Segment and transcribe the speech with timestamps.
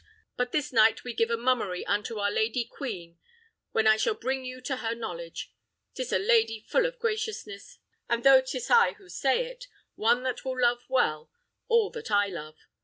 [0.35, 3.19] But this night we give a mummery unto our lady queen,
[3.71, 5.53] when I will bring you to her knowledge:
[5.93, 7.77] 'tis a lady full of graciousness,
[8.09, 11.29] and though 'tis I who say it, one that will love well
[11.67, 12.57] all that I love.